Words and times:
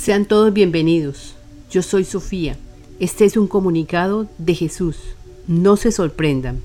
Sean 0.00 0.24
todos 0.24 0.54
bienvenidos. 0.54 1.34
Yo 1.70 1.82
soy 1.82 2.04
Sofía. 2.04 2.56
Este 3.00 3.26
es 3.26 3.36
un 3.36 3.46
comunicado 3.46 4.28
de 4.38 4.54
Jesús. 4.54 4.96
No 5.46 5.76
se 5.76 5.92
sorprendan. 5.92 6.60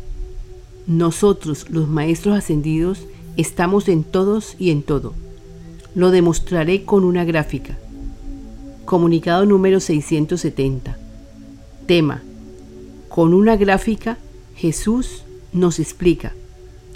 Nosotros, 0.87 1.69
los 1.69 1.89
Maestros 1.89 2.37
Ascendidos, 2.37 3.01
estamos 3.35 3.89
en 3.89 4.05
todos 4.05 4.55
y 4.57 4.71
en 4.71 4.83
todo. 4.83 5.11
Lo 5.95 6.11
demostraré 6.11 6.85
con 6.85 7.03
una 7.03 7.25
gráfica. 7.25 7.77
Comunicado 8.85 9.45
número 9.45 9.81
670. 9.81 10.97
Tema. 11.87 12.23
Con 13.09 13.33
una 13.33 13.57
gráfica, 13.57 14.17
Jesús 14.55 15.23
nos 15.51 15.79
explica 15.79 16.31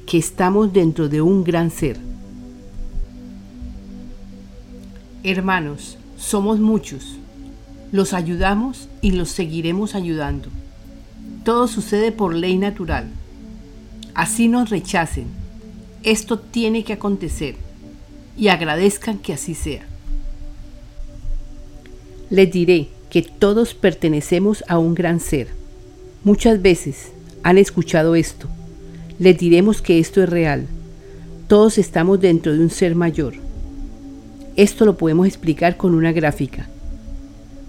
que 0.06 0.18
estamos 0.18 0.72
dentro 0.72 1.10
de 1.10 1.22
un 1.22 1.44
gran 1.44 1.70
ser. 1.70 1.98
Hermanos, 5.22 5.98
somos 6.20 6.60
muchos. 6.60 7.16
Los 7.92 8.14
ayudamos 8.14 8.90
y 9.02 9.12
los 9.12 9.30
seguiremos 9.30 9.96
ayudando. 9.96 10.50
Todo 11.44 11.68
sucede 11.68 12.12
por 12.12 12.36
ley 12.36 12.58
natural. 12.58 13.08
Así 14.14 14.48
nos 14.48 14.70
rechacen. 14.70 15.28
Esto 16.04 16.38
tiene 16.38 16.84
que 16.84 16.94
acontecer. 16.94 17.56
Y 18.38 18.50
agradezcan 18.50 19.18
que 19.18 19.34
así 19.34 19.56
sea. 19.56 19.86
Les 22.30 22.52
diré 22.52 22.90
que 23.10 23.24
todos 23.24 23.74
pertenecemos 23.74 24.64
a 24.68 24.78
un 24.78 24.94
gran 24.94 25.20
ser. 25.20 25.48
Muchas 26.24 26.62
veces 26.62 27.12
han 27.42 27.58
escuchado 27.58 28.16
esto 28.16 28.48
les 29.20 29.38
diremos 29.38 29.82
que 29.82 30.00
esto 30.00 30.24
es 30.24 30.30
real. 30.30 30.66
Todos 31.50 31.78
estamos 31.78 32.22
dentro 32.22 32.54
de 32.54 32.60
un 32.60 32.70
ser 32.70 32.96
mayor. 32.96 33.34
Esto 34.60 34.84
lo 34.84 34.98
podemos 34.98 35.26
explicar 35.26 35.78
con 35.78 35.96
una 35.96 36.12
gráfica. 36.12 36.68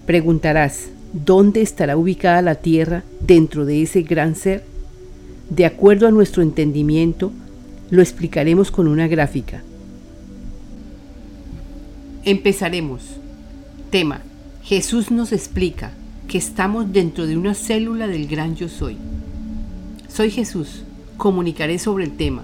Preguntarás, 0.07 0.89
¿dónde 1.13 1.63
estará 1.63 1.97
ubicada 1.97 2.43
la 2.43 2.57
Tierra 2.57 3.05
dentro 3.21 3.65
de 3.65 3.83
ese 3.83 4.03
gran 4.03 4.35
ser? 4.35 4.65
De 5.51 5.67
acuerdo 5.67 6.09
a 6.09 6.11
nuestro 6.11 6.43
entendimiento, 6.43 7.31
lo 7.91 8.03
explicaremos 8.03 8.73
con 8.73 8.89
una 8.89 9.07
gráfica. 9.07 9.63
Empezaremos. 12.25 13.03
Tema. 13.91 14.23
Jesús 14.65 15.13
nos 15.13 15.31
explica 15.31 15.93
que 16.27 16.39
estamos 16.39 16.93
dentro 16.93 17.29
de 17.29 17.37
una 17.37 17.55
célula 17.55 18.09
del 18.09 18.27
gran 18.27 18.57
yo 18.57 18.69
soy. 18.69 18.97
Soy 20.09 20.33
Jesús 20.33 20.83
comunicaré 21.17 21.79
sobre 21.79 22.03
el 22.03 22.17
tema. 22.17 22.43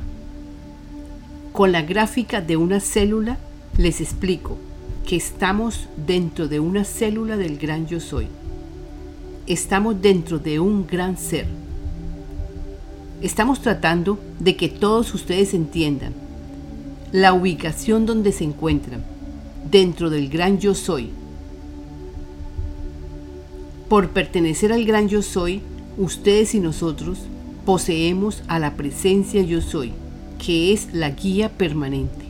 Con 1.53 1.73
la 1.73 1.83
gráfica 1.83 2.41
de 2.41 2.57
una 2.57 2.79
célula 2.79 3.39
les 3.79 4.01
explico 4.01 4.57
que 5.07 5.17
estamos 5.17 5.89
dentro 6.07 6.49
de 6.49 6.61
una 6.61 6.85
célula 6.85 7.37
del 7.37 7.59
gran 7.59 7.87
yo 7.87 8.01
soy. 8.01 8.27
Estamos 9.47 10.01
dentro 10.01 10.39
de 10.39 10.59
un 10.59 10.87
gran 10.87 11.19
ser. 11.19 11.47
Estamos 13.21 13.61
tratando 13.61 14.19
de 14.41 14.57
que 14.57 14.69
todos 14.69 15.15
ustedes 15.15 15.55
entiendan 15.55 16.15
la 17.13 17.33
ubicación 17.33 18.05
donde 18.05 18.33
se 18.33 18.45
encuentran, 18.45 19.05
dentro 19.71 20.11
del 20.11 20.29
gran 20.29 20.59
yo 20.59 20.75
soy. 20.75 21.11
Por 23.89 24.11
pertenecer 24.11 24.73
al 24.73 24.85
gran 24.85 25.09
yo 25.09 25.23
soy, 25.23 25.63
ustedes 25.97 26.55
y 26.55 26.61
nosotros 26.61 27.21
poseemos 27.65 28.43
a 28.49 28.59
la 28.59 28.75
presencia 28.75 29.43
yo 29.43 29.61
soy, 29.61 29.93
que 30.45 30.73
es 30.73 30.93
la 30.93 31.11
guía 31.11 31.51
permanente. 31.51 32.26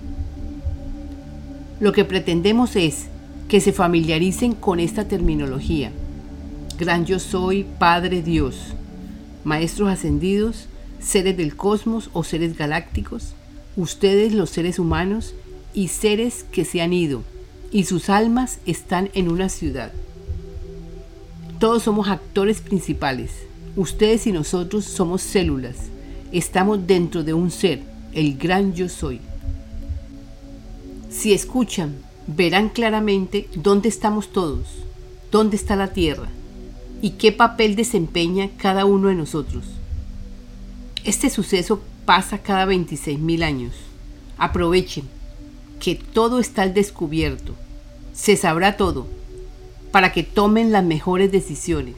Lo 1.80 1.92
que 1.92 2.04
pretendemos 2.04 2.76
es 2.76 3.06
que 3.48 3.60
se 3.60 3.72
familiaricen 3.72 4.54
con 4.54 4.80
esta 4.80 5.06
terminología. 5.08 5.92
Gran 6.78 7.06
yo 7.06 7.18
soy, 7.18 7.64
Padre 7.78 8.22
Dios, 8.22 8.74
Maestros 9.44 9.88
ascendidos, 9.88 10.66
seres 10.98 11.36
del 11.36 11.54
cosmos 11.56 12.10
o 12.12 12.24
seres 12.24 12.56
galácticos, 12.56 13.34
ustedes 13.76 14.32
los 14.32 14.50
seres 14.50 14.78
humanos 14.78 15.34
y 15.72 15.88
seres 15.88 16.44
que 16.50 16.64
se 16.64 16.82
han 16.82 16.92
ido 16.92 17.22
y 17.70 17.84
sus 17.84 18.10
almas 18.10 18.58
están 18.66 19.10
en 19.14 19.30
una 19.30 19.48
ciudad. 19.48 19.92
Todos 21.58 21.84
somos 21.84 22.08
actores 22.08 22.60
principales 22.60 23.46
Ustedes 23.76 24.26
y 24.26 24.32
nosotros 24.32 24.86
somos 24.86 25.20
células. 25.20 25.76
Estamos 26.32 26.86
dentro 26.86 27.22
de 27.22 27.34
un 27.34 27.50
ser, 27.50 27.82
el 28.14 28.38
gran 28.38 28.72
yo 28.72 28.88
soy. 28.88 29.20
Si 31.16 31.32
escuchan, 31.32 31.96
verán 32.26 32.68
claramente 32.68 33.48
dónde 33.54 33.88
estamos 33.88 34.32
todos, 34.32 34.66
dónde 35.30 35.56
está 35.56 35.74
la 35.74 35.94
Tierra 35.94 36.28
y 37.00 37.10
qué 37.10 37.32
papel 37.32 37.76
desempeña 37.76 38.50
cada 38.58 38.84
uno 38.84 39.08
de 39.08 39.14
nosotros. 39.14 39.64
Este 41.04 41.30
suceso 41.30 41.80
pasa 42.04 42.38
cada 42.38 42.66
26.000 42.66 43.42
años. 43.44 43.72
Aprovechen 44.36 45.04
que 45.80 45.94
todo 45.94 46.38
está 46.38 46.62
al 46.62 46.74
descubierto. 46.74 47.54
Se 48.12 48.36
sabrá 48.36 48.76
todo 48.76 49.06
para 49.92 50.12
que 50.12 50.22
tomen 50.22 50.70
las 50.70 50.84
mejores 50.84 51.32
decisiones 51.32 51.94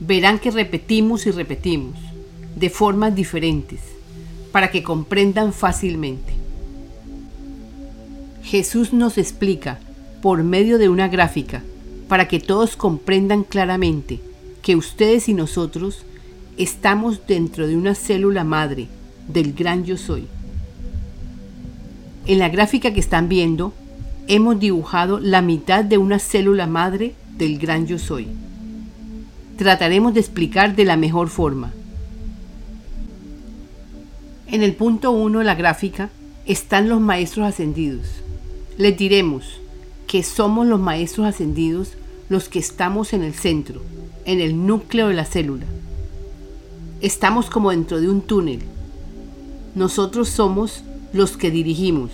verán 0.00 0.38
que 0.38 0.50
repetimos 0.50 1.26
y 1.26 1.30
repetimos 1.30 1.96
de 2.56 2.70
formas 2.70 3.14
diferentes 3.14 3.80
para 4.52 4.70
que 4.70 4.82
comprendan 4.82 5.52
fácilmente. 5.52 6.37
Jesús 8.48 8.92
nos 8.92 9.18
explica 9.18 9.78
por 10.22 10.42
medio 10.42 10.78
de 10.78 10.88
una 10.88 11.08
gráfica 11.08 11.62
para 12.08 12.28
que 12.28 12.40
todos 12.40 12.76
comprendan 12.76 13.44
claramente 13.44 14.20
que 14.62 14.74
ustedes 14.74 15.28
y 15.28 15.34
nosotros 15.34 16.04
estamos 16.56 17.26
dentro 17.26 17.66
de 17.66 17.76
una 17.76 17.94
célula 17.94 18.44
madre 18.44 18.88
del 19.28 19.52
gran 19.52 19.84
yo 19.84 19.96
soy. 19.96 20.26
En 22.26 22.38
la 22.38 22.48
gráfica 22.48 22.94
que 22.94 23.00
están 23.00 23.28
viendo, 23.28 23.74
hemos 24.28 24.58
dibujado 24.58 25.20
la 25.20 25.42
mitad 25.42 25.84
de 25.84 25.98
una 25.98 26.18
célula 26.18 26.66
madre 26.66 27.14
del 27.36 27.58
gran 27.58 27.86
yo 27.86 27.98
soy 27.98 28.28
trataremos 29.58 30.14
de 30.14 30.20
explicar 30.20 30.76
de 30.76 30.84
la 30.84 30.96
mejor 30.96 31.28
forma. 31.28 31.72
En 34.46 34.62
el 34.62 34.74
punto 34.74 35.10
1 35.10 35.40
de 35.40 35.44
la 35.44 35.56
gráfica 35.56 36.10
están 36.46 36.88
los 36.88 37.00
maestros 37.00 37.44
ascendidos. 37.44 38.22
Les 38.78 38.96
diremos 38.96 39.44
que 40.06 40.22
somos 40.22 40.64
los 40.64 40.78
maestros 40.78 41.26
ascendidos 41.26 41.94
los 42.28 42.48
que 42.48 42.60
estamos 42.60 43.12
en 43.12 43.24
el 43.24 43.34
centro, 43.34 43.82
en 44.24 44.40
el 44.40 44.68
núcleo 44.68 45.08
de 45.08 45.14
la 45.14 45.24
célula. 45.24 45.66
Estamos 47.00 47.50
como 47.50 47.72
dentro 47.72 48.00
de 48.00 48.08
un 48.08 48.20
túnel. 48.20 48.60
Nosotros 49.74 50.28
somos 50.28 50.84
los 51.12 51.36
que 51.36 51.50
dirigimos. 51.50 52.12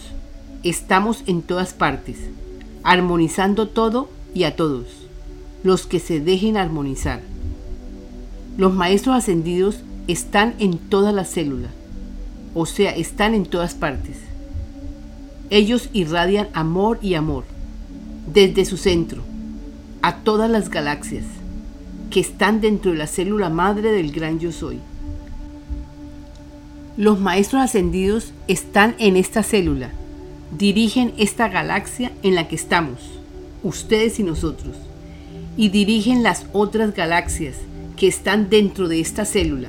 Estamos 0.63 1.23
en 1.27 1.43
todas 1.43 1.75
partes, 1.75 2.17
armonizando 2.83 3.69
todo 3.69 4.09
y 4.33 4.45
a 4.45 4.57
todos, 4.57 4.87
los 5.65 5.87
que 5.87 6.01
se 6.01 6.19
dejen 6.19 6.57
armonizar. 6.57 7.21
Los 8.57 8.73
maestros 8.73 9.17
ascendidos 9.17 9.81
están 10.09 10.55
en 10.59 10.79
toda 10.79 11.13
la 11.13 11.27
célula, 11.27 11.69
o 12.55 12.65
sea, 12.65 12.97
están 12.97 13.35
en 13.35 13.45
todas 13.45 13.75
partes. 13.75 14.24
Ellos 15.55 15.89
irradian 15.93 16.49
amor 16.53 16.99
y 17.01 17.15
amor 17.15 17.45
desde 18.27 18.65
su 18.65 18.77
centro 18.77 19.23
a 20.03 20.17
todas 20.17 20.51
las 20.51 20.69
galaxias 20.69 21.27
que 22.11 22.19
están 22.19 22.61
dentro 22.61 22.91
de 22.91 22.99
la 22.99 23.07
célula 23.07 23.51
madre 23.51 23.93
del 23.93 24.11
gran 24.11 24.41
yo 24.41 24.51
soy. 24.51 24.81
Los 26.97 27.21
maestros 27.21 27.63
ascendidos 27.63 28.33
están 28.49 28.97
en 28.99 29.17
esta 29.17 29.45
célula, 29.45 29.93
dirigen 30.59 31.15
esta 31.19 31.49
galaxia 31.49 32.11
en 32.25 32.35
la 32.35 32.49
que 32.49 32.57
estamos, 32.57 32.99
ustedes 33.63 34.19
y 34.19 34.25
nosotros, 34.25 34.75
y 35.57 35.69
dirigen 35.69 36.25
las 36.25 36.47
otras 36.53 36.97
galaxias 36.97 37.59
que 37.97 38.09
están 38.09 38.51
dentro 38.51 38.89
de 38.89 38.99
esta 38.99 39.25
célula. 39.25 39.69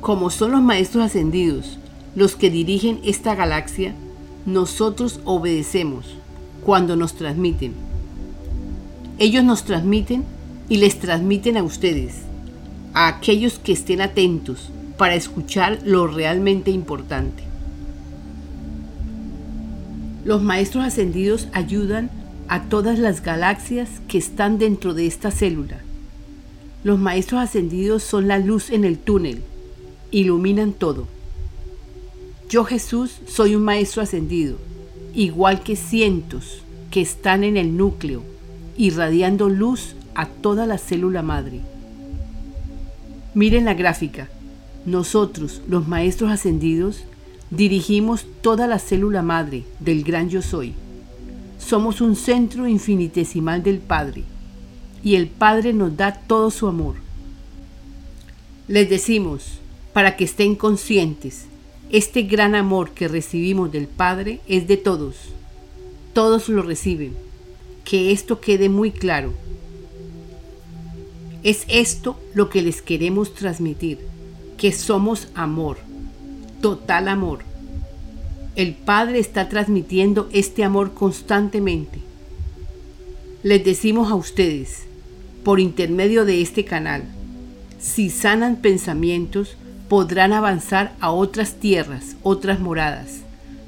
Como 0.00 0.30
son 0.30 0.50
los 0.50 0.62
maestros 0.62 1.04
ascendidos 1.04 1.78
los 2.16 2.34
que 2.34 2.50
dirigen 2.50 2.98
esta 3.04 3.34
galaxia, 3.34 3.94
nosotros 4.46 5.20
obedecemos 5.24 6.06
cuando 6.64 6.96
nos 6.96 7.14
transmiten. 7.14 7.74
Ellos 9.18 9.44
nos 9.44 9.64
transmiten 9.64 10.24
y 10.70 10.78
les 10.78 10.98
transmiten 10.98 11.58
a 11.58 11.62
ustedes, 11.62 12.14
a 12.94 13.08
aquellos 13.08 13.58
que 13.58 13.72
estén 13.72 14.00
atentos 14.00 14.70
para 14.96 15.14
escuchar 15.14 15.80
lo 15.84 16.06
realmente 16.06 16.70
importante. 16.70 17.44
Los 20.24 20.42
maestros 20.42 20.84
ascendidos 20.84 21.48
ayudan 21.52 22.10
a 22.48 22.62
todas 22.64 22.98
las 22.98 23.22
galaxias 23.22 23.90
que 24.08 24.16
están 24.16 24.58
dentro 24.58 24.94
de 24.94 25.06
esta 25.06 25.30
célula. 25.30 25.80
Los 26.82 26.98
maestros 26.98 27.42
ascendidos 27.42 28.02
son 28.02 28.26
la 28.26 28.38
luz 28.38 28.70
en 28.70 28.84
el 28.84 28.98
túnel, 28.98 29.42
iluminan 30.10 30.72
todo. 30.72 31.15
Yo 32.48 32.64
Jesús 32.64 33.18
soy 33.26 33.56
un 33.56 33.64
maestro 33.64 34.02
ascendido 34.02 34.56
igual 35.16 35.62
que 35.62 35.74
cientos 35.74 36.62
que 36.90 37.00
están 37.00 37.42
en 37.42 37.56
el 37.56 37.76
núcleo, 37.76 38.22
irradiando 38.76 39.48
luz 39.48 39.96
a 40.14 40.26
toda 40.26 40.66
la 40.66 40.78
célula 40.78 41.22
madre. 41.22 41.60
Miren 43.34 43.64
la 43.64 43.74
gráfica. 43.74 44.28
Nosotros, 44.84 45.62
los 45.68 45.88
maestros 45.88 46.30
ascendidos, 46.30 47.02
dirigimos 47.50 48.26
toda 48.42 48.66
la 48.66 48.78
célula 48.78 49.22
madre 49.22 49.64
del 49.80 50.04
gran 50.04 50.28
yo 50.28 50.42
soy. 50.42 50.74
Somos 51.58 52.00
un 52.00 52.14
centro 52.14 52.68
infinitesimal 52.68 53.62
del 53.62 53.78
Padre 53.78 54.22
y 55.02 55.16
el 55.16 55.26
Padre 55.26 55.72
nos 55.72 55.96
da 55.96 56.12
todo 56.12 56.50
su 56.50 56.68
amor. 56.68 56.94
Les 58.68 58.88
decimos, 58.88 59.58
para 59.92 60.16
que 60.16 60.24
estén 60.24 60.54
conscientes, 60.54 61.46
este 61.90 62.22
gran 62.22 62.54
amor 62.54 62.90
que 62.90 63.08
recibimos 63.08 63.70
del 63.70 63.86
Padre 63.86 64.40
es 64.48 64.66
de 64.66 64.76
todos. 64.76 65.16
Todos 66.12 66.48
lo 66.48 66.62
reciben. 66.62 67.14
Que 67.84 68.10
esto 68.10 68.40
quede 68.40 68.68
muy 68.68 68.90
claro. 68.90 69.32
Es 71.44 71.64
esto 71.68 72.18
lo 72.34 72.48
que 72.48 72.60
les 72.60 72.82
queremos 72.82 73.34
transmitir, 73.34 74.00
que 74.56 74.72
somos 74.72 75.28
amor, 75.34 75.78
total 76.60 77.06
amor. 77.06 77.40
El 78.56 78.74
Padre 78.74 79.20
está 79.20 79.48
transmitiendo 79.48 80.28
este 80.32 80.64
amor 80.64 80.92
constantemente. 80.92 82.00
Les 83.44 83.64
decimos 83.64 84.10
a 84.10 84.16
ustedes, 84.16 84.86
por 85.44 85.60
intermedio 85.60 86.24
de 86.24 86.42
este 86.42 86.64
canal, 86.64 87.04
si 87.78 88.10
sanan 88.10 88.56
pensamientos, 88.56 89.56
podrán 89.88 90.32
avanzar 90.32 90.94
a 91.00 91.10
otras 91.10 91.54
tierras, 91.54 92.16
otras 92.22 92.60
moradas, 92.60 93.20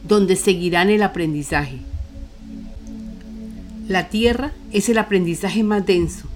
donde 0.07 0.37
seguirán 0.37 0.91
el 0.91 1.03
aprendizaje. 1.03 1.79
La 3.89 4.09
tierra 4.09 4.53
es 4.73 4.89
el 4.89 4.99
aprendizaje 4.99 5.63
más 5.63 5.87
denso, 5.87 6.29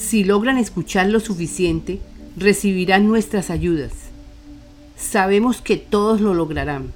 si 0.00 0.24
logran 0.24 0.56
escuchar 0.56 1.10
lo 1.10 1.20
suficiente, 1.20 2.00
recibirán 2.34 3.06
nuestras 3.06 3.50
ayudas. 3.50 3.92
Sabemos 4.96 5.60
que 5.60 5.76
todos 5.76 6.22
lo 6.22 6.32
lograrán. 6.32 6.90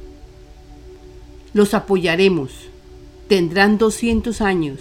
Los 1.53 1.75
apoyaremos. 1.75 2.51
Tendrán 3.29 3.77
200 3.77 4.41
años. 4.41 4.81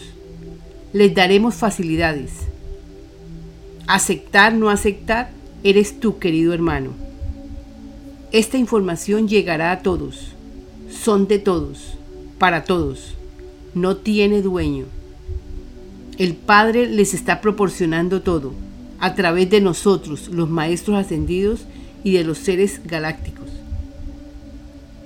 Les 0.93 1.13
daremos 1.13 1.55
facilidades. 1.55 2.31
Aceptar, 3.87 4.53
no 4.53 4.69
aceptar, 4.69 5.31
eres 5.65 5.99
tú, 5.99 6.17
querido 6.17 6.53
hermano. 6.53 6.91
Esta 8.33 8.57
información 8.57 9.27
llegará 9.27 9.71
a 9.71 9.83
todos. 9.83 10.29
Son 10.89 11.27
de 11.27 11.37
todos, 11.37 11.99
para 12.39 12.63
todos. 12.63 13.13
No 13.75 13.97
tiene 13.97 14.41
dueño. 14.41 14.85
El 16.17 16.33
Padre 16.33 16.87
les 16.87 17.13
está 17.13 17.41
proporcionando 17.41 18.23
todo 18.23 18.53
a 18.99 19.13
través 19.13 19.51
de 19.51 19.61
nosotros, 19.61 20.29
los 20.29 20.49
maestros 20.49 20.97
ascendidos 20.97 21.65
y 22.03 22.13
de 22.13 22.23
los 22.23 22.39
seres 22.39 22.81
galácticos. 22.83 23.49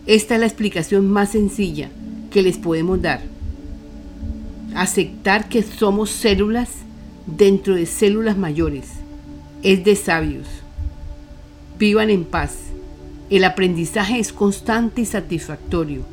Esta 0.05 0.35
es 0.35 0.39
la 0.39 0.47
explicación 0.47 1.09
más 1.09 1.31
sencilla 1.31 1.89
que 2.31 2.41
les 2.41 2.57
podemos 2.57 3.01
dar. 3.01 3.19
Aceptar 4.73 5.49
que 5.49 5.63
somos 5.63 6.11
células 6.11 6.69
dentro 7.25 7.75
de 7.75 7.87
células 7.87 8.37
mayores 8.37 8.85
es 9.63 9.83
de 9.83 9.97
sabios. 9.97 10.47
Vivan 11.77 12.09
en 12.09 12.23
paz. 12.23 12.67
El 13.29 13.43
aprendizaje 13.43 14.19
es 14.19 14.31
constante 14.31 15.01
y 15.01 15.05
satisfactorio 15.05 16.03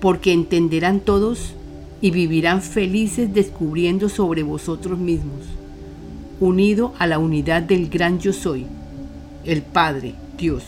porque 0.00 0.32
entenderán 0.32 1.00
todos 1.00 1.54
y 2.00 2.10
vivirán 2.10 2.62
felices 2.62 3.32
descubriendo 3.32 4.08
sobre 4.08 4.42
vosotros 4.42 4.98
mismos, 4.98 5.44
unido 6.40 6.94
a 6.98 7.06
la 7.06 7.18
unidad 7.18 7.62
del 7.62 7.90
gran 7.90 8.18
yo 8.18 8.32
soy, 8.32 8.66
el 9.44 9.62
Padre, 9.62 10.14
Dios. 10.38 10.64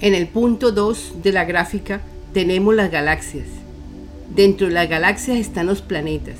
En 0.00 0.14
el 0.14 0.28
punto 0.28 0.72
2 0.72 1.22
de 1.22 1.32
la 1.32 1.44
gráfica 1.44 2.00
tenemos 2.32 2.74
las 2.74 2.90
galaxias. 2.90 3.46
Dentro 4.34 4.66
de 4.66 4.72
las 4.72 4.88
galaxias 4.88 5.38
están 5.38 5.66
los 5.66 5.82
planetas 5.82 6.38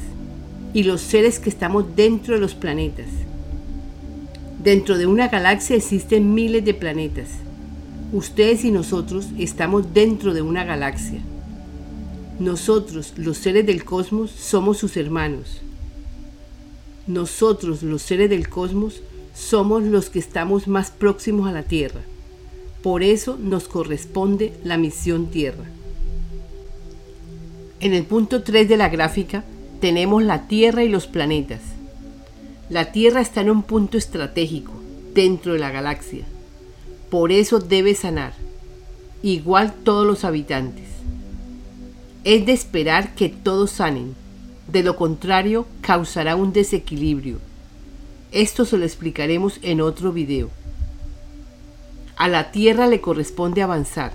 y 0.73 0.83
los 0.83 1.03
seres 1.03 1.39
que 1.39 1.51
estamos 1.51 1.95
dentro 1.95 2.35
de 2.35 2.41
los 2.41 2.55
planetas. 2.55 3.07
Dentro 4.63 4.99
de 4.99 5.07
una 5.07 5.29
galaxia 5.29 5.77
existen 5.77 6.35
miles 6.35 6.65
de 6.65 6.75
planetas. 6.75 7.29
Ustedes 8.13 8.65
y 8.65 8.71
nosotros 8.71 9.29
estamos 9.39 9.93
dentro 9.93 10.33
de 10.33 10.43
una 10.43 10.65
galaxia. 10.65 11.21
Nosotros, 12.39 13.15
los 13.17 13.37
seres 13.37 13.67
del 13.67 13.85
cosmos, 13.85 14.31
somos 14.31 14.79
sus 14.79 14.97
hermanos. 14.97 15.61
Nosotros, 17.07 17.83
los 17.83 18.03
seres 18.03 18.31
del 18.31 18.49
cosmos, 18.49 19.03
somos 19.35 19.83
los 19.83 20.09
que 20.11 20.19
estamos 20.19 20.67
más 20.67 20.91
próximos 20.91 21.49
a 21.49 21.53
la 21.53 21.63
Tierra. 21.63 22.01
Por 22.83 23.03
eso 23.03 23.39
nos 23.41 23.69
corresponde 23.69 24.53
la 24.65 24.79
misión 24.79 25.27
Tierra. 25.27 25.65
En 27.81 27.93
el 27.93 28.05
punto 28.05 28.43
3 28.43 28.69
de 28.69 28.77
la 28.77 28.89
gráfica 28.89 29.45
tenemos 29.81 30.23
la 30.23 30.49
Tierra 30.49 30.83
y 30.83 30.89
los 30.89 31.07
planetas. 31.07 31.61
La 32.69 32.91
Tierra 32.91 33.21
está 33.21 33.43
en 33.43 33.51
un 33.51 33.63
punto 33.63 33.97
estratégico 33.97 34.73
dentro 35.15 35.53
de 35.53 35.61
la 35.61 35.71
galaxia. 35.71 36.25
Por 37.11 37.31
eso 37.31 37.61
debe 37.61 37.95
sanar, 37.95 38.33
igual 39.23 39.73
todos 39.85 40.05
los 40.05 40.25
habitantes. 40.25 40.89
Es 42.25 42.45
de 42.45 42.51
esperar 42.51 43.15
que 43.15 43.29
todos 43.29 43.71
sanen, 43.71 44.17
de 44.67 44.83
lo 44.83 44.97
contrario 44.97 45.65
causará 45.81 46.35
un 46.35 46.53
desequilibrio. 46.53 47.39
Esto 48.33 48.65
se 48.65 48.79
lo 48.79 48.85
explicaremos 48.85 49.61
en 49.63 49.81
otro 49.81 50.13
video. 50.13 50.51
A 52.17 52.27
la 52.27 52.51
Tierra 52.51 52.89
le 52.89 53.01
corresponde 53.01 53.63
avanzar, 53.63 54.13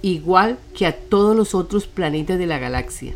igual 0.00 0.58
que 0.74 0.86
a 0.86 0.96
todos 0.96 1.36
los 1.36 1.54
otros 1.54 1.86
planetas 1.86 2.38
de 2.38 2.46
la 2.46 2.58
galaxia, 2.58 3.12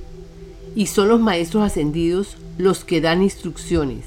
y 0.76 0.88
son 0.88 1.08
los 1.08 1.20
maestros 1.20 1.62
ascendidos 1.62 2.36
los 2.58 2.84
que 2.84 3.00
dan 3.00 3.22
instrucciones 3.22 4.04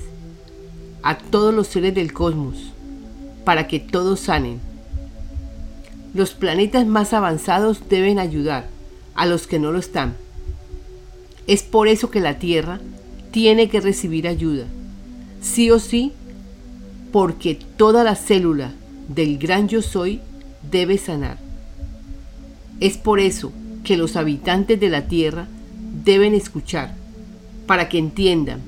a 1.08 1.18
todos 1.18 1.54
los 1.54 1.68
seres 1.68 1.96
del 1.96 2.14
cosmos 2.14 2.72
para 3.46 3.68
que 3.68 3.80
todos 3.80 4.20
sanen. 4.20 4.60
Los 6.14 6.34
planetas 6.34 6.86
más 6.86 7.14
avanzados 7.14 7.88
deben 7.90 8.20
ayudar 8.20 8.68
a 9.16 9.26
los 9.26 9.48
que 9.48 9.60
no 9.60 9.72
lo 9.72 9.80
están 9.80 10.16
es 11.48 11.64
por 11.64 11.88
eso 11.88 12.12
que 12.12 12.20
la 12.20 12.40
tierra 12.40 12.80
tiene 13.32 13.70
que 13.70 13.80
recibir 13.80 14.28
ayuda, 14.28 14.66
sí 15.42 15.72
o 15.72 15.80
sí, 15.80 16.12
porque 17.12 17.58
toda 17.78 18.04
la 18.04 18.16
célula 18.16 18.74
del 19.08 19.38
gran 19.38 19.70
yo 19.70 19.82
soy 19.82 20.20
debe 20.70 20.98
sanar. 20.98 21.38
Es 22.82 22.98
por 22.98 23.20
eso 23.20 23.54
que 23.86 23.96
los 23.96 24.18
habitantes 24.18 24.80
de 24.80 24.90
la 24.90 25.08
tierra 25.08 25.48
deben 26.04 26.34
escuchar, 26.34 26.94
para 27.66 27.88
que 27.88 27.98
entiendan 27.98 28.62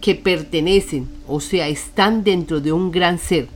que 0.00 0.14
pertenecen, 0.14 1.08
o 1.34 1.40
sea, 1.40 1.66
están 1.68 2.24
dentro 2.24 2.60
de 2.60 2.72
un 2.72 2.90
gran 2.90 3.18
ser. 3.18 3.48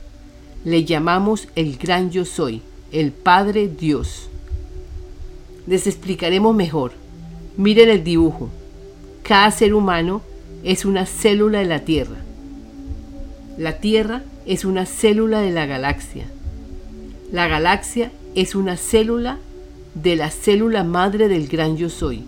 Le 0.65 0.83
llamamos 0.83 1.47
el 1.55 1.77
gran 1.77 2.09
yo 2.09 2.25
soy, 2.25 2.63
el 2.91 3.11
Padre 3.11 3.67
Dios. 3.67 4.29
Les 5.67 5.85
explicaremos 5.85 6.55
mejor. 6.55 6.93
Miren 7.55 7.89
el 7.89 8.03
dibujo. 8.03 8.49
Cada 9.21 9.51
ser 9.51 9.75
humano 9.75 10.23
es 10.63 10.85
una 10.85 11.05
célula 11.05 11.59
de 11.59 11.65
la 11.65 11.81
Tierra. 11.81 12.15
La 13.59 13.73
Tierra 13.77 14.23
es 14.47 14.65
una 14.65 14.87
célula 14.87 15.41
de 15.41 15.51
la 15.51 15.67
galaxia. 15.67 16.25
La 17.31 17.47
galaxia 17.47 18.11
es 18.33 18.55
una 18.55 18.75
célula 18.75 19.37
de 19.93 20.15
la 20.15 20.31
célula 20.31 20.83
madre 20.83 21.27
del 21.27 21.47
gran 21.47 21.77
yo 21.77 21.89
soy. 21.89 22.23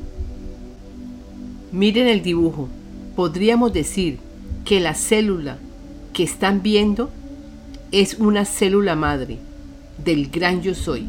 Miren 1.71 2.07
el 2.07 2.21
dibujo. 2.21 2.69
Podríamos 3.15 3.73
decir 3.73 4.28
que 4.65 4.79
la 4.79 4.93
célula 4.93 5.57
que 6.13 6.23
están 6.23 6.61
viendo 6.61 7.09
es 7.91 8.15
una 8.15 8.45
célula 8.45 8.95
madre 8.95 9.37
del 10.03 10.29
gran 10.29 10.61
yo 10.61 10.75
soy. 10.75 11.07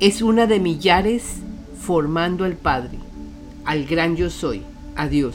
Es 0.00 0.22
una 0.22 0.46
de 0.46 0.60
millares 0.60 1.36
formando 1.80 2.44
al 2.44 2.54
Padre 2.54 2.98
al 3.64 3.86
gran 3.86 4.16
yo 4.16 4.30
soy, 4.30 4.62
a 4.94 5.08
Dios. 5.08 5.34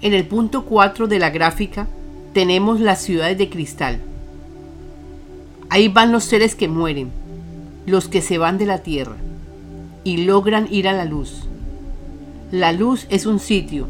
En 0.00 0.14
el 0.14 0.26
punto 0.26 0.64
4 0.64 1.08
de 1.08 1.18
la 1.18 1.30
gráfica 1.30 1.86
tenemos 2.32 2.80
las 2.80 3.02
ciudades 3.02 3.38
de 3.38 3.48
cristal. 3.48 4.00
Ahí 5.68 5.88
van 5.88 6.12
los 6.12 6.24
seres 6.24 6.54
que 6.54 6.68
mueren, 6.68 7.10
los 7.86 8.08
que 8.08 8.22
se 8.22 8.38
van 8.38 8.58
de 8.58 8.66
la 8.66 8.78
tierra 8.78 9.16
y 10.04 10.18
logran 10.18 10.68
ir 10.70 10.88
a 10.88 10.92
la 10.92 11.04
luz. 11.04 11.48
La 12.50 12.72
luz 12.72 13.06
es 13.10 13.26
un 13.26 13.38
sitio 13.38 13.86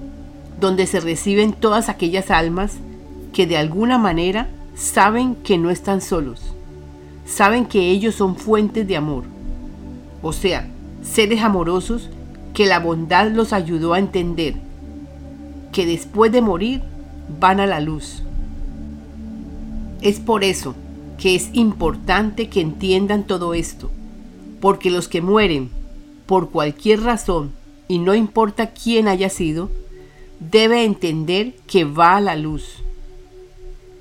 donde 0.61 0.87
se 0.87 1.01
reciben 1.01 1.53
todas 1.53 1.89
aquellas 1.89 2.31
almas 2.31 2.75
que 3.33 3.47
de 3.47 3.59
alguna 3.59 3.99
manera 3.99 4.49
saben 4.75 5.35
que 5.37 5.59
no 5.59 5.71
están 5.71 6.01
solos, 6.01 6.55
saben 7.27 7.67
que 7.67 7.91
ellos 7.91 8.15
son 8.15 8.37
fuentes 8.37 8.87
de 8.87 8.97
amor 8.97 9.25
o 10.23 10.33
sea, 10.33 10.69
seres 11.03 11.41
amorosos 11.43 12.11
que 12.53 12.67
la 12.67 12.81
bondad 12.81 13.31
los 13.31 13.53
ayudó 13.53 13.93
a 13.93 14.01
entender 14.01 14.55
que 15.73 15.87
después 15.87 16.33
de 16.33 16.41
morir 16.41 16.83
van 17.39 17.61
a 17.61 17.67
la 17.67 17.81
luz. 17.81 18.25
Es 20.01 20.19
por 20.19 20.43
eso 20.43 20.75
que 21.17 21.37
es 21.37 21.51
importante 21.53 22.49
que 22.49 22.61
entiendan 22.61 23.25
todo 23.25 23.55
esto, 23.55 23.91
porque 24.61 24.91
los 24.91 25.07
que 25.07 25.23
mueren 25.23 25.71
por 26.27 26.51
cualquier 26.51 27.03
razón, 27.03 27.53
y 27.88 27.99
no 27.99 28.14
importa 28.14 28.71
quién 28.71 29.09
haya 29.09 29.28
sido, 29.28 29.71
debe 30.40 30.85
entender 30.85 31.55
que 31.66 31.85
va 31.85 32.16
a 32.16 32.21
la 32.21 32.37
luz. 32.37 32.83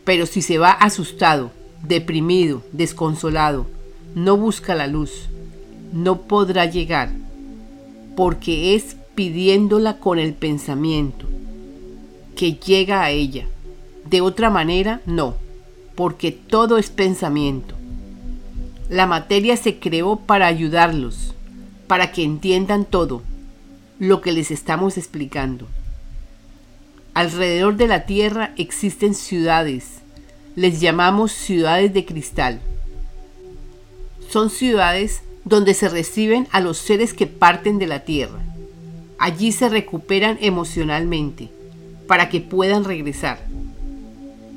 Pero 0.04 0.25
si 0.25 0.42
se 0.42 0.58
va 0.58 0.72
asustado, 0.72 1.51
deprimido, 1.84 2.63
desconsolado, 2.72 3.68
no 4.15 4.38
busca 4.38 4.75
la 4.75 4.88
luz, 4.88 5.30
no 5.94 6.22
podrá 6.22 6.65
llegar, 6.65 7.12
porque 8.15 8.75
es 8.75 8.98
pidiéndola 9.15 10.00
con 10.00 10.20
el 10.20 10.34
pensamiento, 10.34 11.25
que 12.36 12.54
llega 12.54 13.04
a 13.04 13.12
ella. 13.12 13.48
De 14.06 14.22
otra 14.22 14.50
manera, 14.50 15.01
no, 15.06 15.36
porque 15.96 16.32
todo 16.32 16.77
es 16.77 16.89
pensamiento. 16.89 17.75
La 18.89 19.08
materia 19.08 19.58
se 19.58 19.80
creó 19.80 20.18
para 20.18 20.46
ayudarlos, 20.46 21.34
para 21.88 22.12
que 22.12 22.24
entiendan 22.24 22.86
todo 22.86 23.24
lo 24.00 24.22
que 24.22 24.32
les 24.32 24.52
estamos 24.52 24.98
explicando. 24.98 25.68
Alrededor 27.14 27.78
de 27.78 27.88
la 27.88 28.06
Tierra 28.06 28.54
existen 28.58 29.16
ciudades, 29.16 30.02
les 30.56 30.82
llamamos 30.82 31.32
ciudades 31.32 31.94
de 31.94 32.06
cristal. 32.06 32.60
Son 34.30 34.50
ciudades 34.50 35.22
donde 35.46 35.74
se 35.74 35.88
reciben 35.88 36.48
a 36.52 36.60
los 36.60 36.78
seres 36.78 37.14
que 37.14 37.28
parten 37.28 37.78
de 37.80 37.88
la 37.88 38.02
Tierra. 38.02 38.40
Allí 39.18 39.52
se 39.54 39.70
recuperan 39.70 40.38
emocionalmente 40.42 41.50
para 42.08 42.28
que 42.28 42.42
puedan 42.42 42.84
regresar. 42.84 43.40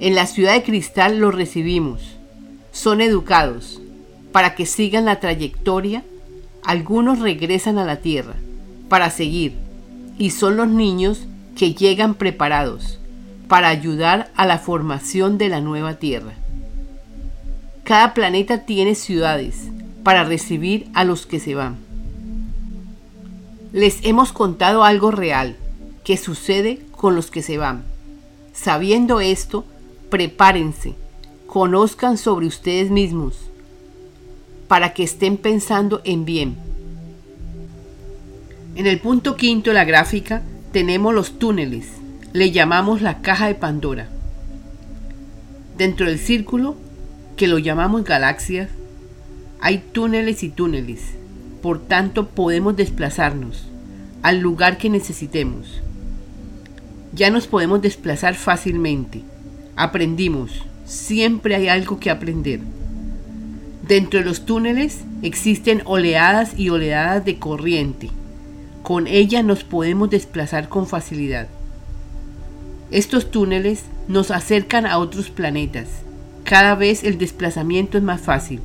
En 0.00 0.14
la 0.14 0.26
ciudad 0.26 0.54
de 0.54 0.64
cristal 0.64 1.18
los 1.18 1.34
recibimos. 1.34 2.16
Son 2.72 3.00
educados 3.00 3.80
para 4.32 4.54
que 4.54 4.66
sigan 4.66 5.04
la 5.04 5.20
trayectoria. 5.20 6.02
Algunos 6.64 7.20
regresan 7.20 7.78
a 7.78 7.84
la 7.84 7.96
Tierra 7.96 8.34
para 8.88 9.10
seguir 9.10 9.54
y 10.18 10.30
son 10.30 10.56
los 10.56 10.68
niños 10.68 11.26
que 11.56 11.74
llegan 11.74 12.14
preparados 12.14 12.98
para 13.48 13.68
ayudar 13.68 14.30
a 14.36 14.46
la 14.46 14.58
formación 14.58 15.38
de 15.38 15.48
la 15.48 15.60
nueva 15.60 15.94
Tierra. 15.94 16.34
Cada 17.84 18.12
planeta 18.12 18.66
tiene 18.66 18.94
ciudades 18.94 19.68
para 20.02 20.24
recibir 20.24 20.88
a 20.94 21.04
los 21.04 21.26
que 21.26 21.40
se 21.40 21.54
van. 21.54 21.76
Les 23.72 24.04
hemos 24.04 24.32
contado 24.32 24.84
algo 24.84 25.10
real 25.10 25.56
que 26.04 26.16
sucede 26.16 26.80
con 26.92 27.14
los 27.14 27.30
que 27.30 27.42
se 27.42 27.58
van. 27.58 27.84
Sabiendo 28.52 29.20
esto, 29.20 29.64
prepárense, 30.10 30.94
conozcan 31.46 32.18
sobre 32.18 32.46
ustedes 32.46 32.90
mismos, 32.90 33.36
para 34.68 34.92
que 34.92 35.02
estén 35.02 35.36
pensando 35.36 36.00
en 36.04 36.24
bien. 36.24 36.67
En 38.78 38.86
el 38.86 39.00
punto 39.00 39.34
quinto 39.34 39.70
de 39.70 39.74
la 39.74 39.84
gráfica 39.84 40.40
tenemos 40.70 41.12
los 41.12 41.40
túneles, 41.40 41.86
le 42.32 42.52
llamamos 42.52 43.02
la 43.02 43.22
caja 43.22 43.48
de 43.48 43.56
Pandora. 43.56 44.08
Dentro 45.76 46.06
del 46.06 46.20
círculo, 46.20 46.76
que 47.36 47.48
lo 47.48 47.58
llamamos 47.58 48.04
galaxias, 48.04 48.68
hay 49.60 49.78
túneles 49.78 50.44
y 50.44 50.50
túneles, 50.50 51.00
por 51.60 51.80
tanto 51.88 52.28
podemos 52.28 52.76
desplazarnos 52.76 53.66
al 54.22 54.38
lugar 54.38 54.78
que 54.78 54.90
necesitemos. 54.90 55.80
Ya 57.12 57.30
nos 57.30 57.48
podemos 57.48 57.82
desplazar 57.82 58.36
fácilmente. 58.36 59.22
Aprendimos, 59.74 60.52
siempre 60.84 61.56
hay 61.56 61.66
algo 61.66 61.98
que 61.98 62.10
aprender. 62.10 62.60
Dentro 63.88 64.20
de 64.20 64.26
los 64.26 64.46
túneles 64.46 65.00
existen 65.22 65.82
oleadas 65.84 66.56
y 66.56 66.68
oleadas 66.68 67.24
de 67.24 67.40
corriente. 67.40 68.10
Con 68.88 69.06
ella 69.06 69.42
nos 69.42 69.64
podemos 69.64 70.08
desplazar 70.08 70.70
con 70.70 70.86
facilidad. 70.86 71.46
Estos 72.90 73.30
túneles 73.30 73.84
nos 74.08 74.30
acercan 74.30 74.86
a 74.86 74.96
otros 74.96 75.28
planetas. 75.28 75.88
Cada 76.42 76.74
vez 76.74 77.04
el 77.04 77.18
desplazamiento 77.18 77.98
es 77.98 78.02
más 78.02 78.22
fácil 78.22 78.62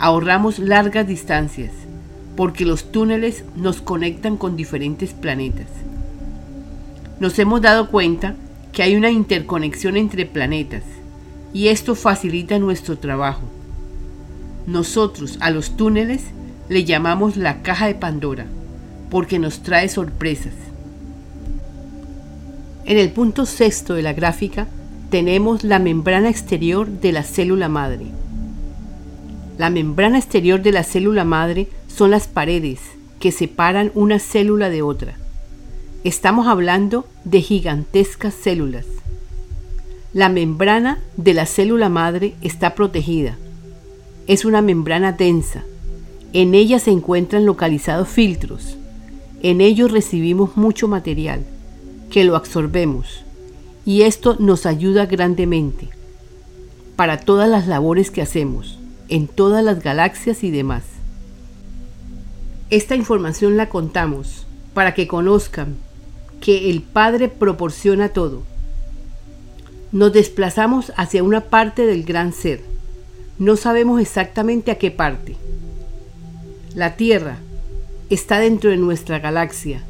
ahorramos 0.00 0.58
largas 0.58 1.06
distancias 1.06 1.70
porque 2.34 2.64
los 2.64 2.90
túneles 2.90 3.44
nos 3.54 3.80
conectan 3.80 4.36
con 4.36 4.56
diferentes 4.56 5.12
planetas. 5.12 5.68
Nos 7.20 7.38
hemos 7.38 7.62
dado 7.62 7.88
cuenta 7.92 8.34
que 8.72 8.82
hay 8.82 8.96
una 8.96 9.12
interconexión 9.12 9.96
entre 9.96 10.26
planetas 10.26 10.82
y 11.54 11.68
esto 11.68 11.94
facilita 11.94 12.58
nuestro 12.58 12.98
trabajo. 12.98 13.42
Nosotros 14.66 15.38
a 15.40 15.50
los 15.50 15.76
túneles 15.76 16.24
le 16.68 16.82
llamamos 16.82 17.36
la 17.36 17.62
caja 17.62 17.86
de 17.86 17.94
Pandora 17.94 18.46
porque 19.10 19.38
nos 19.38 19.62
trae 19.62 19.88
sorpresas. 19.88 20.52
En 22.84 22.98
el 22.98 23.10
punto 23.10 23.46
sexto 23.46 23.94
de 23.94 24.02
la 24.02 24.12
gráfica 24.12 24.66
tenemos 25.10 25.64
la 25.64 25.78
membrana 25.78 26.28
exterior 26.28 26.88
de 26.88 27.12
la 27.12 27.22
célula 27.22 27.68
madre. 27.68 28.06
La 29.58 29.70
membrana 29.70 30.18
exterior 30.18 30.62
de 30.62 30.72
la 30.72 30.84
célula 30.84 31.24
madre 31.24 31.68
son 31.88 32.10
las 32.10 32.28
paredes 32.28 32.80
que 33.18 33.32
separan 33.32 33.90
una 33.94 34.18
célula 34.18 34.68
de 34.68 34.82
otra. 34.82 35.14
Estamos 36.04 36.46
hablando 36.46 37.06
de 37.24 37.40
gigantescas 37.40 38.34
células. 38.34 38.86
La 40.12 40.28
membrana 40.28 41.00
de 41.16 41.34
la 41.34 41.46
célula 41.46 41.88
madre 41.88 42.34
está 42.42 42.74
protegida. 42.74 43.36
Es 44.26 44.44
una 44.44 44.62
membrana 44.62 45.12
densa. 45.12 45.64
En 46.32 46.54
ella 46.54 46.78
se 46.78 46.90
encuentran 46.90 47.46
localizados 47.46 48.08
filtros. 48.08 48.76
En 49.46 49.60
ellos 49.60 49.92
recibimos 49.92 50.56
mucho 50.56 50.88
material 50.88 51.46
que 52.10 52.24
lo 52.24 52.34
absorbemos 52.34 53.22
y 53.84 54.02
esto 54.02 54.34
nos 54.40 54.66
ayuda 54.66 55.06
grandemente 55.06 55.88
para 56.96 57.20
todas 57.20 57.48
las 57.48 57.68
labores 57.68 58.10
que 58.10 58.22
hacemos 58.22 58.80
en 59.08 59.28
todas 59.28 59.62
las 59.62 59.84
galaxias 59.84 60.42
y 60.42 60.50
demás. 60.50 60.82
Esta 62.70 62.96
información 62.96 63.56
la 63.56 63.68
contamos 63.68 64.48
para 64.74 64.94
que 64.94 65.06
conozcan 65.06 65.76
que 66.40 66.68
el 66.68 66.82
Padre 66.82 67.28
proporciona 67.28 68.08
todo. 68.08 68.42
Nos 69.92 70.12
desplazamos 70.12 70.92
hacia 70.96 71.22
una 71.22 71.42
parte 71.42 71.86
del 71.86 72.02
gran 72.02 72.32
ser. 72.32 72.64
No 73.38 73.54
sabemos 73.54 74.00
exactamente 74.00 74.72
a 74.72 74.78
qué 74.78 74.90
parte. 74.90 75.36
La 76.74 76.96
Tierra 76.96 77.38
está 78.08 78.38
dentro 78.38 78.70
de 78.70 78.76
nuestra 78.76 79.18
galaxia 79.18 79.82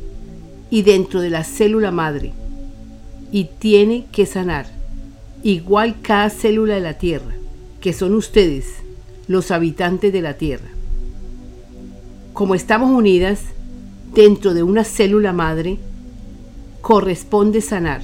y 0.70 0.82
dentro 0.82 1.20
de 1.20 1.30
la 1.30 1.44
célula 1.44 1.90
madre 1.90 2.32
y 3.30 3.44
tiene 3.58 4.06
que 4.10 4.24
sanar, 4.24 4.66
igual 5.42 5.96
cada 6.00 6.30
célula 6.30 6.74
de 6.74 6.80
la 6.80 6.94
Tierra, 6.94 7.34
que 7.80 7.92
son 7.92 8.14
ustedes 8.14 8.66
los 9.28 9.50
habitantes 9.50 10.12
de 10.12 10.22
la 10.22 10.34
Tierra. 10.34 10.68
Como 12.32 12.54
estamos 12.54 12.90
unidas 12.90 13.40
dentro 14.14 14.54
de 14.54 14.62
una 14.62 14.84
célula 14.84 15.32
madre, 15.32 15.78
corresponde 16.80 17.60
sanar. 17.60 18.02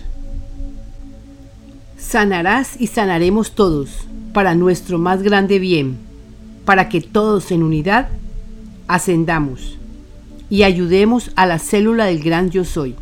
Sanarás 1.97 2.79
y 2.81 2.89
sanaremos 2.89 3.53
todos 3.53 4.09
para 4.35 4.55
nuestro 4.55 4.99
más 4.99 5.23
grande 5.23 5.59
bien, 5.59 5.97
para 6.65 6.89
que 6.89 7.01
todos 7.01 7.51
en 7.51 7.63
unidad 7.63 8.09
ascendamos 8.89 9.79
y 10.53 10.65
ayudemos 10.65 11.31
a 11.35 11.47
la 11.47 11.59
célula 11.59 12.05
del 12.05 12.23
gran 12.23 12.51
yo 12.51 12.67
soy. 12.67 12.95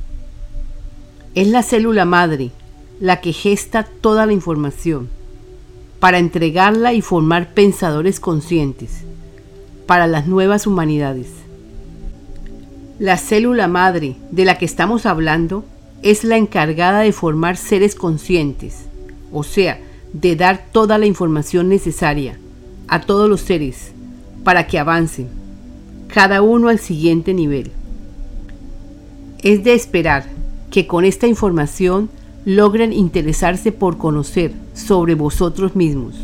Es 1.34 1.48
la 1.48 1.64
célula 1.64 2.04
madre 2.04 2.52
la 3.00 3.20
que 3.20 3.32
gesta 3.32 3.82
toda 3.82 4.24
la 4.24 4.32
información 4.32 5.08
para 5.98 6.18
entregarla 6.18 6.92
y 6.92 7.02
formar 7.02 7.52
pensadores 7.52 8.20
conscientes 8.20 9.02
para 9.88 10.06
las 10.06 10.28
nuevas 10.28 10.68
humanidades. 10.68 11.26
La 13.00 13.16
célula 13.16 13.66
madre 13.66 14.14
de 14.30 14.44
la 14.44 14.56
que 14.56 14.64
estamos 14.64 15.04
hablando 15.04 15.64
es 16.02 16.22
la 16.22 16.36
encargada 16.36 17.00
de 17.00 17.10
formar 17.10 17.56
seres 17.56 17.96
conscientes, 17.96 18.84
o 19.32 19.42
sea, 19.42 19.80
de 20.12 20.36
dar 20.36 20.66
toda 20.70 20.98
la 20.98 21.06
información 21.06 21.68
necesaria 21.68 22.38
a 22.86 23.00
todos 23.00 23.28
los 23.28 23.40
seres 23.40 23.90
para 24.44 24.68
que 24.68 24.78
avancen, 24.78 25.39
cada 26.10 26.42
uno 26.42 26.68
al 26.68 26.78
siguiente 26.78 27.34
nivel. 27.34 27.70
Es 29.42 29.64
de 29.64 29.74
esperar 29.74 30.24
que 30.70 30.86
con 30.86 31.04
esta 31.04 31.26
información 31.26 32.10
logren 32.44 32.92
interesarse 32.92 33.72
por 33.72 33.98
conocer 33.98 34.52
sobre 34.74 35.14
vosotros 35.14 35.76
mismos. 35.76 36.14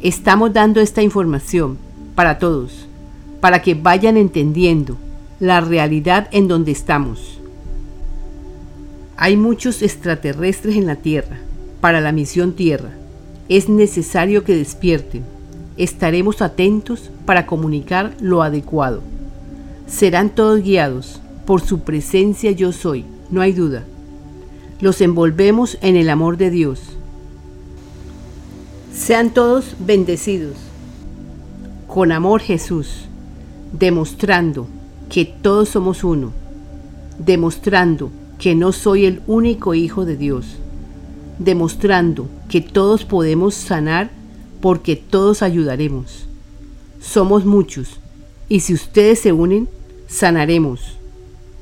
Estamos 0.00 0.52
dando 0.52 0.80
esta 0.80 1.02
información 1.02 1.78
para 2.14 2.38
todos, 2.38 2.86
para 3.40 3.62
que 3.62 3.74
vayan 3.74 4.16
entendiendo 4.16 4.96
la 5.40 5.60
realidad 5.60 6.28
en 6.32 6.48
donde 6.48 6.72
estamos. 6.72 7.38
Hay 9.16 9.36
muchos 9.36 9.82
extraterrestres 9.82 10.76
en 10.76 10.86
la 10.86 10.96
Tierra. 10.96 11.38
Para 11.80 12.00
la 12.00 12.12
misión 12.12 12.52
Tierra 12.52 12.90
es 13.48 13.68
necesario 13.68 14.44
que 14.44 14.56
despierten. 14.56 15.35
Estaremos 15.76 16.40
atentos 16.40 17.10
para 17.26 17.46
comunicar 17.46 18.14
lo 18.20 18.42
adecuado. 18.42 19.02
Serán 19.86 20.30
todos 20.30 20.62
guiados 20.62 21.20
por 21.44 21.60
su 21.60 21.80
presencia 21.80 22.50
yo 22.50 22.72
soy, 22.72 23.04
no 23.30 23.40
hay 23.40 23.52
duda. 23.52 23.84
Los 24.80 25.00
envolvemos 25.00 25.78
en 25.80 25.96
el 25.96 26.10
amor 26.10 26.36
de 26.36 26.50
Dios. 26.50 26.80
Sean 28.92 29.30
todos 29.30 29.76
bendecidos. 29.78 30.56
Con 31.86 32.12
amor 32.12 32.40
Jesús, 32.40 33.06
demostrando 33.72 34.66
que 35.08 35.24
todos 35.24 35.68
somos 35.68 36.04
uno, 36.04 36.32
demostrando 37.18 38.10
que 38.38 38.54
no 38.54 38.72
soy 38.72 39.06
el 39.06 39.22
único 39.26 39.74
hijo 39.74 40.04
de 40.04 40.16
Dios, 40.16 40.56
demostrando 41.38 42.28
que 42.48 42.60
todos 42.60 43.04
podemos 43.04 43.54
sanar 43.54 44.10
porque 44.66 44.96
todos 44.96 45.42
ayudaremos. 45.42 46.26
Somos 47.00 47.44
muchos 47.44 48.00
y 48.48 48.58
si 48.58 48.74
ustedes 48.74 49.20
se 49.20 49.30
unen, 49.30 49.68
sanaremos. 50.08 50.96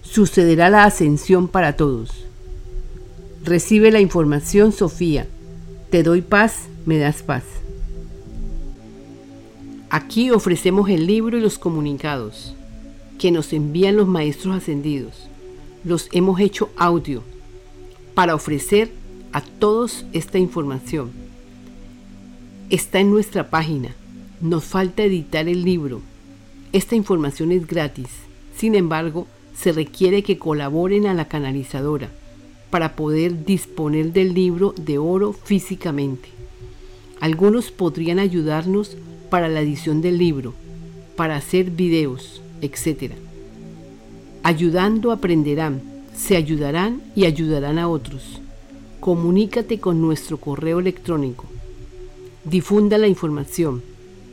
Sucederá 0.00 0.70
la 0.70 0.84
ascensión 0.84 1.46
para 1.46 1.76
todos. 1.76 2.24
Recibe 3.44 3.92
la 3.92 4.00
información, 4.00 4.72
Sofía. 4.72 5.26
Te 5.90 6.02
doy 6.02 6.22
paz, 6.22 6.60
me 6.86 6.96
das 6.96 7.22
paz. 7.22 7.42
Aquí 9.90 10.30
ofrecemos 10.30 10.88
el 10.88 11.06
libro 11.06 11.36
y 11.36 11.42
los 11.42 11.58
comunicados 11.58 12.54
que 13.18 13.30
nos 13.30 13.52
envían 13.52 13.98
los 13.98 14.08
maestros 14.08 14.56
ascendidos. 14.56 15.28
Los 15.84 16.08
hemos 16.12 16.40
hecho 16.40 16.70
audio 16.78 17.22
para 18.14 18.34
ofrecer 18.34 18.90
a 19.34 19.42
todos 19.42 20.06
esta 20.14 20.38
información. 20.38 21.23
Está 22.70 22.98
en 22.98 23.10
nuestra 23.10 23.50
página. 23.50 23.94
Nos 24.40 24.64
falta 24.64 25.02
editar 25.02 25.48
el 25.48 25.64
libro. 25.64 26.00
Esta 26.72 26.96
información 26.96 27.52
es 27.52 27.66
gratis. 27.66 28.08
Sin 28.56 28.74
embargo, 28.74 29.26
se 29.54 29.72
requiere 29.72 30.22
que 30.22 30.38
colaboren 30.38 31.06
a 31.06 31.12
la 31.12 31.28
canalizadora 31.28 32.08
para 32.70 32.96
poder 32.96 33.44
disponer 33.44 34.14
del 34.14 34.32
libro 34.32 34.74
de 34.78 34.96
oro 34.96 35.34
físicamente. 35.34 36.30
Algunos 37.20 37.70
podrían 37.70 38.18
ayudarnos 38.18 38.96
para 39.28 39.48
la 39.48 39.60
edición 39.60 40.00
del 40.00 40.16
libro, 40.16 40.54
para 41.16 41.36
hacer 41.36 41.70
videos, 41.70 42.40
etc. 42.62 43.12
Ayudando 44.42 45.12
aprenderán, 45.12 45.82
se 46.16 46.34
ayudarán 46.34 47.02
y 47.14 47.26
ayudarán 47.26 47.78
a 47.78 47.88
otros. 47.88 48.40
Comunícate 49.00 49.80
con 49.80 50.00
nuestro 50.00 50.38
correo 50.38 50.80
electrónico. 50.80 51.44
Difunda 52.44 52.98
la 52.98 53.08
información 53.08 53.82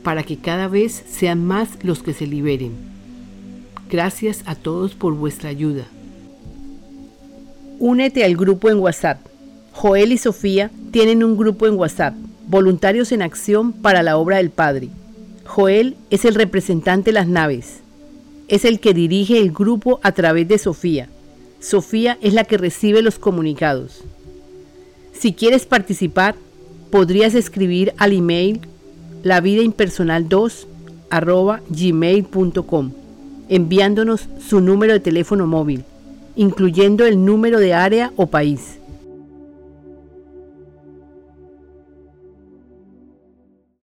para 0.02 0.22
que 0.22 0.36
cada 0.36 0.68
vez 0.68 1.02
sean 1.08 1.44
más 1.44 1.68
los 1.82 2.02
que 2.02 2.12
se 2.12 2.26
liberen. 2.26 2.72
Gracias 3.90 4.42
a 4.44 4.54
todos 4.54 4.94
por 4.94 5.14
vuestra 5.14 5.48
ayuda. 5.48 5.86
Únete 7.78 8.24
al 8.24 8.36
grupo 8.36 8.68
en 8.68 8.78
WhatsApp. 8.78 9.26
Joel 9.72 10.12
y 10.12 10.18
Sofía 10.18 10.70
tienen 10.90 11.24
un 11.24 11.38
grupo 11.38 11.66
en 11.66 11.78
WhatsApp, 11.78 12.14
Voluntarios 12.48 13.12
en 13.12 13.22
Acción 13.22 13.72
para 13.72 14.02
la 14.02 14.18
Obra 14.18 14.36
del 14.36 14.50
Padre. 14.50 14.90
Joel 15.44 15.96
es 16.10 16.26
el 16.26 16.34
representante 16.34 17.10
de 17.10 17.14
las 17.14 17.28
naves. 17.28 17.80
Es 18.48 18.66
el 18.66 18.78
que 18.78 18.92
dirige 18.92 19.38
el 19.38 19.52
grupo 19.52 20.00
a 20.02 20.12
través 20.12 20.46
de 20.48 20.58
Sofía. 20.58 21.08
Sofía 21.60 22.18
es 22.20 22.34
la 22.34 22.44
que 22.44 22.58
recibe 22.58 23.00
los 23.00 23.18
comunicados. 23.18 24.02
Si 25.12 25.32
quieres 25.32 25.64
participar, 25.64 26.34
podrías 26.92 27.34
escribir 27.34 27.94
al 27.96 28.12
email 28.12 28.60
lavidaimpersonal2 29.24 30.66
gmail.com 31.68 32.90
enviándonos 33.48 34.28
su 34.46 34.60
número 34.60 34.92
de 34.92 35.00
teléfono 35.00 35.46
móvil, 35.46 35.84
incluyendo 36.36 37.04
el 37.04 37.24
número 37.24 37.58
de 37.58 37.74
área 37.74 38.12
o 38.16 38.26
país. 38.28 38.78